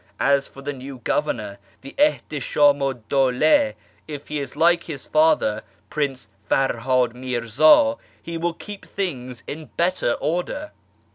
[0.19, 3.75] As for the new governor, the Ihtishamu 'd Dawla,
[4.07, 5.61] if he is like his father.
[5.91, 10.71] Prince Ferhad Mirza, he will keep things in better order.